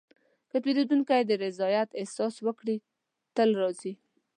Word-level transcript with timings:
که 0.49 0.57
پیرودونکی 0.63 1.21
د 1.25 1.31
رضایت 1.45 1.89
احساس 2.01 2.35
وکړي، 2.45 2.77
تل 3.35 3.49
راځي. 3.61 3.93